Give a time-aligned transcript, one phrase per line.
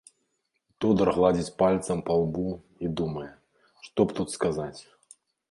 [0.85, 2.47] Тодар гладзіць пальцам па лбу
[2.87, 3.27] і думае,
[3.85, 4.77] што б тут сказаць.